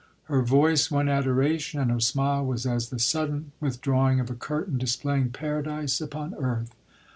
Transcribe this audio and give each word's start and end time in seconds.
Her 0.23 0.41
voice 0.41 0.89
won 0.89 1.07
adoration, 1.09 1.79
and 1.79 1.91
her 1.91 1.99
smile 1.99 2.43
was 2.43 2.65
as 2.65 2.89
the 2.89 2.97
sudden 2.97 3.51
withdrawing 3.59 4.19
of 4.19 4.31
a 4.31 4.35
curtain 4.35 4.79
displaying 4.79 5.29
paradise 5.29 6.01
upon 6.01 6.33
earth. 6.39 6.73